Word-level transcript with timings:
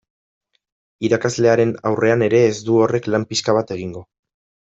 Irakaslearen 1.09 1.73
aurrean 1.91 2.25
ere 2.29 2.41
ez 2.47 2.57
du 2.69 2.79
horrek 2.85 3.09
lan 3.17 3.29
pixka 3.35 3.57
bat 3.59 3.77
egingo. 3.79 4.05